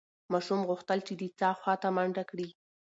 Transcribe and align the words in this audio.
ماشوم 0.31 0.61
غوښتل 0.69 0.99
چې 1.07 1.13
د 1.21 1.23
څاه 1.39 1.55
خواته 1.61 1.87
منډه 1.95 2.23
کړي. 2.29 2.47